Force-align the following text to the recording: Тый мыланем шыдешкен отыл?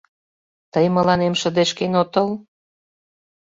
Тый 0.73 0.85
мыланем 0.95 1.33
шыдешкен 1.41 1.93
отыл? 2.01 2.29